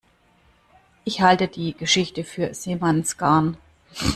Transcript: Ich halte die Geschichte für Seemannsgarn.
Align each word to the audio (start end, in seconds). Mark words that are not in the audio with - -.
Ich 1.05 1.21
halte 1.21 1.47
die 1.47 1.75
Geschichte 1.77 2.23
für 2.23 2.55
Seemannsgarn. 2.55 3.57